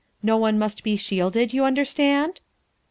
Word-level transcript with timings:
No 0.23 0.35
one 0.35 0.57
must 0.57 0.81
be 0.81 0.95
shielded, 0.95 1.53
you 1.53 1.63
understand?" 1.63 2.41